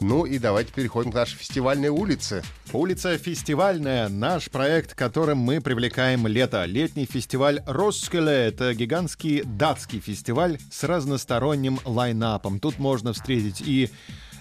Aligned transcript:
Ну 0.00 0.26
и 0.26 0.38
давайте 0.38 0.72
переходим 0.72 1.10
к 1.10 1.14
нашей 1.14 1.36
фестивальной 1.36 1.88
улице. 1.88 2.42
Улица 2.72 3.16
Фестивальная– 3.16 4.08
наш 4.10 4.50
проект, 4.50 4.94
которым 4.94 5.38
мы 5.38 5.60
привлекаем 5.60 6.26
лето. 6.26 6.64
Летний 6.66 7.06
фестиваль 7.06 7.62
Роскеле– 7.66 8.32
это 8.48 8.74
гигантский 8.74 9.42
датский 9.44 10.00
фестиваль 10.00 10.58
с 10.70 10.84
разносторонним 10.84 11.80
лайнапом. 11.84 12.60
Тут 12.60 12.78
можно 12.78 13.12
встретить 13.12 13.62
и 13.62 13.90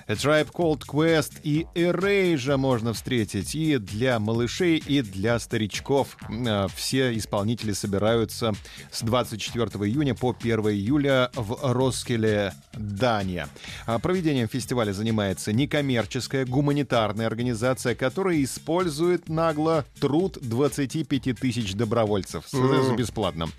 A 0.08 0.14
Tribe 0.14 0.52
Called 0.52 0.84
Quest 0.86 1.40
и 1.42 1.66
Erasure 1.74 2.58
можно 2.58 2.94
встретить 2.94 3.56
и 3.56 3.80
для 3.80 4.20
малышей, 4.20 4.78
и 4.78 5.02
для 5.02 5.40
старичков. 5.40 6.16
Э, 6.30 6.68
все 6.76 7.18
исполнители 7.18 7.72
собираются 7.72 8.54
с 8.92 9.02
24 9.02 9.66
июня 9.90 10.14
по 10.14 10.36
1 10.40 10.60
июля 10.70 11.32
в 11.34 11.58
Роскеле, 11.74 12.54
Дания. 12.76 13.48
А 13.86 14.00
проведением 14.00 14.48
фестиваля 14.48 14.94
занимается 14.94 15.54
некоммерческая 15.54 16.46
гуманитарная 16.46 17.28
организация, 17.28 17.96
которая 17.96 18.44
использует 18.44 19.30
нагло 19.30 19.86
труд 20.00 20.38
25 20.42 21.40
тысяч 21.40 21.74
добровольцев. 21.74 22.46
Mm. 22.54 22.96
Бесплатно. 22.96 23.50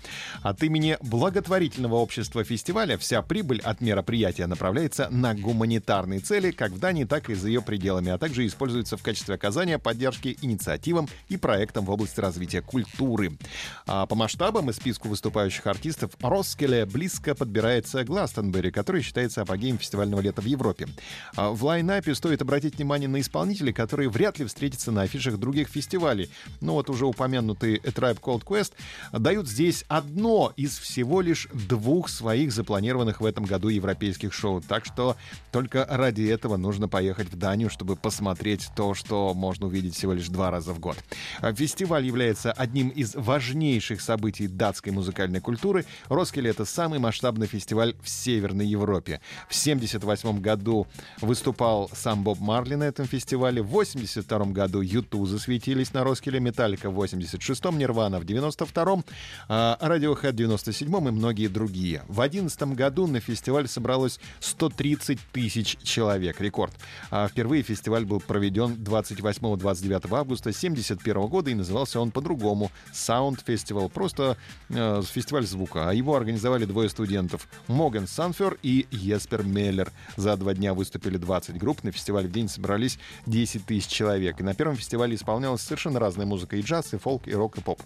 От 0.41 0.63
имени 0.63 0.97
благотворительного 1.01 1.95
общества 1.95 2.43
фестиваля 2.43 2.97
вся 2.97 3.21
прибыль 3.21 3.61
от 3.61 3.81
мероприятия 3.81 4.47
направляется 4.47 5.09
на 5.09 5.33
гуманитарные 5.33 6.19
цели 6.19 6.51
как 6.51 6.71
в 6.71 6.79
Дании, 6.79 7.03
так 7.03 7.29
и 7.29 7.35
за 7.35 7.47
ее 7.47 7.61
пределами, 7.61 8.11
а 8.11 8.17
также 8.17 8.45
используется 8.45 8.97
в 8.97 9.03
качестве 9.03 9.35
оказания 9.35 9.79
поддержки 9.79 10.37
инициативам 10.41 11.07
и 11.29 11.37
проектам 11.37 11.85
в 11.85 11.91
области 11.91 12.19
развития 12.19 12.61
культуры. 12.61 13.37
А 13.85 14.05
по 14.05 14.15
масштабам 14.15 14.69
и 14.69 14.73
списку 14.73 15.07
выступающих 15.07 15.65
артистов 15.67 16.11
Роскеле 16.21 16.85
близко 16.85 17.35
подбирается 17.35 18.03
Гластонберри, 18.03 18.71
который 18.71 19.01
считается 19.07 19.41
апогеем 19.41 19.77
фестивального 19.77 20.19
лета 20.19 20.41
в 20.41 20.45
Европе. 20.45 20.87
А 21.35 21.49
в 21.51 21.63
лайнапе 21.63 22.13
стоит 22.13 22.41
обратить 22.41 22.75
внимание 22.75 23.07
на 23.07 23.21
исполнителей, 23.21 23.71
которые 23.71 24.09
вряд 24.09 24.37
ли 24.37 24.45
встретятся 24.45 24.91
на 24.91 25.03
афишах 25.03 25.37
других 25.37 25.69
фестивалей. 25.69 26.29
Ну 26.59 26.73
вот 26.73 26.89
уже 26.89 27.05
упомянутый 27.05 27.75
A 27.77 27.89
Tribe 27.89 28.19
Called 28.19 28.43
Quest 28.43 28.73
дают 29.13 29.47
здесь 29.47 29.85
одно 29.87 30.51
из 30.57 30.77
всего 30.77 31.21
лишь 31.21 31.47
двух 31.53 32.09
своих 32.09 32.51
запланированных 32.51 33.21
в 33.21 33.25
этом 33.25 33.45
году 33.45 33.69
европейских 33.69 34.33
шоу. 34.33 34.61
Так 34.61 34.85
что 34.85 35.15
только 35.51 35.87
ради 35.89 36.23
этого 36.23 36.57
нужно 36.57 36.89
поехать 36.89 37.31
в 37.31 37.37
Данию, 37.37 37.69
чтобы 37.69 37.95
посмотреть 37.95 38.67
то, 38.75 38.93
что 38.93 39.33
можно 39.33 39.67
увидеть 39.67 39.95
всего 39.95 40.13
лишь 40.13 40.27
два 40.27 40.51
раза 40.51 40.73
в 40.73 40.79
год. 40.79 40.97
А 41.39 41.53
фестиваль 41.53 42.05
является 42.05 42.51
одним 42.51 42.89
из 42.89 43.15
важнейших 43.15 44.01
событий 44.01 44.47
датской 44.47 44.91
музыкальной 44.91 45.39
культуры. 45.39 45.85
Роскеле— 46.09 46.49
это 46.51 46.65
самый 46.65 46.99
масштабный 46.99 47.47
фестиваль 47.47 47.95
в 48.01 48.09
Северной 48.09 48.67
Европе. 48.67 48.96
В 49.05 49.55
1978 49.55 50.41
году 50.41 50.87
выступал 51.21 51.89
сам 51.93 52.23
Боб 52.23 52.39
Марли 52.39 52.75
на 52.75 52.83
этом 52.83 53.05
фестивале. 53.05 53.61
В 53.61 53.67
1982 53.67 54.53
году 54.53 54.81
Юту 54.81 55.25
засветились 55.25 55.93
на 55.93 56.03
Роскеле, 56.03 56.39
Металлика 56.39 56.89
в 56.89 57.01
86-м, 57.01 57.77
Нирвана 57.77 58.19
в 58.19 58.23
92-м, 58.23 59.03
Radiohead 59.49 60.31
в 60.31 60.35
97-м 60.35 61.07
и 61.07 61.11
многие 61.11 61.47
другие. 61.47 62.03
В 62.07 62.15
2011 62.15 62.75
году 62.75 63.07
на 63.07 63.19
фестиваль 63.19 63.67
собралось 63.67 64.19
130 64.39 65.19
тысяч 65.31 65.77
человек 65.83 66.41
рекорд. 66.41 66.73
А 67.11 67.27
впервые 67.27 67.63
фестиваль 67.63 68.05
был 68.05 68.19
проведен 68.19 68.73
28-29 68.75 70.15
августа 70.15 70.49
1971 70.49 71.27
года 71.27 71.49
и 71.51 71.55
назывался 71.55 71.99
он 71.99 72.11
по-другому— 72.11 72.71
Sound 72.93 73.43
Festival, 73.45 73.89
просто 73.89 74.37
э, 74.69 75.01
фестиваль 75.03 75.45
звука. 75.45 75.89
А 75.89 75.93
его 75.93 76.15
организовали 76.15 76.65
двое 76.65 76.89
студентов— 76.89 77.47
Моган 77.67 78.07
Санфер 78.07 78.57
и 78.63 78.86
Еспер 78.91 79.43
Меллер. 79.43 79.91
За 80.15 80.37
два 80.37 80.53
дня 80.53 80.73
выступили 80.73 81.17
20 81.17 81.57
групп, 81.57 81.83
на 81.83 81.91
фестиваль 81.91 82.27
в 82.27 82.31
день 82.31 82.49
собрались 82.49 82.99
10 83.25 83.65
тысяч 83.65 83.87
человек. 83.87 84.39
И 84.39 84.43
на 84.43 84.53
первом 84.53 84.75
фестивале 84.75 85.15
исполнялась 85.15 85.61
совершенно 85.61 85.99
разная 85.99 86.25
музыка— 86.25 86.55
и 86.57 86.61
джаз, 86.61 86.93
и 86.93 86.97
фолк, 86.97 87.27
и 87.27 87.33
рок, 87.33 87.57
и 87.57 87.61
поп. 87.61 87.81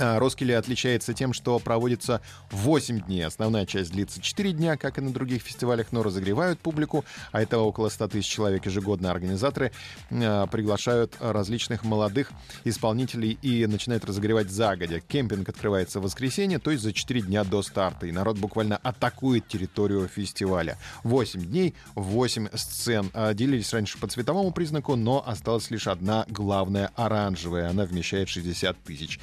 А, 0.00 0.18
Роскеле 0.18 0.56
отличается 0.56 1.12
тем, 1.12 1.34
что 1.34 1.58
проводится 1.58 2.22
8 2.50 3.02
дней. 3.02 3.26
Основная 3.26 3.66
часть 3.66 3.92
длится 3.92 4.20
4 4.20 4.52
дня, 4.52 4.76
как 4.78 4.96
и 4.96 5.02
на 5.02 5.12
других 5.12 5.42
фестивалях, 5.42 5.88
но 5.92 6.02
разогревают 6.02 6.58
публику, 6.58 7.04
а 7.32 7.42
это 7.42 7.58
около 7.58 7.90
100 7.90 8.08
тысяч 8.08 8.28
человек 8.28 8.64
ежегодно. 8.64 9.10
Организаторы 9.10 9.72
э, 10.08 10.46
приглашают 10.50 11.16
различных 11.20 11.84
молодых 11.84 12.32
исполнителей 12.64 13.38
и 13.42 13.66
начинают 13.66 14.06
разогревать 14.06 14.50
загодя. 14.50 15.00
Кемпинг 15.00 15.48
открывается 15.50 16.00
в 16.00 16.04
воскресенье, 16.04 16.58
то 16.58 16.70
есть 16.70 16.82
за 16.82 16.94
4 16.94 17.20
дня 17.20 17.44
до 17.44 17.62
старта. 17.62 18.06
И 18.06 18.12
народ 18.12 18.38
буквально 18.38 18.78
атакует 18.78 19.48
территорию 19.48 20.08
фестиваля. 20.08 20.78
8 21.04 21.44
дней, 21.44 21.74
8 21.94 22.48
сцен. 22.54 23.10
А, 23.12 23.34
делились 23.34 23.72
раньше 23.74 23.98
по 23.98 24.06
цветовому 24.06 24.50
признаку, 24.52 24.96
но 24.96 25.22
осталась 25.26 25.70
лишь 25.70 25.86
одна 25.86 26.24
главная 26.28 26.90
оранжевая. 26.96 27.68
Она 27.68 27.84
вмещает 27.84 28.30
60 28.30 28.82
тысяч 28.82 29.20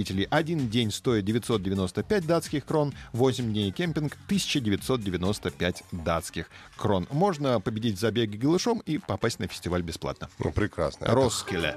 зрителей. 0.00 0.26
Один 0.30 0.68
день 0.68 0.90
стоит 0.90 1.24
995 1.24 2.26
датских 2.26 2.64
крон, 2.64 2.94
8 3.12 3.44
дней 3.44 3.70
кемпинг 3.70 4.16
1995 4.26 5.84
датских 5.92 6.46
крон. 6.76 7.06
Можно 7.10 7.60
победить 7.60 7.96
в 7.96 8.00
забеге 8.00 8.38
голышом 8.38 8.78
и 8.86 8.98
попасть 8.98 9.38
на 9.38 9.46
фестиваль 9.46 9.82
бесплатно. 9.82 10.28
Ну, 10.38 10.52
прекрасно. 10.52 11.06
Роскеле. 11.08 11.76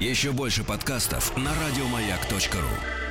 Еще 0.00 0.32
больше 0.32 0.62
подкастов 0.62 1.36
на 1.36 1.50
радиомаяк.ру 1.54 3.07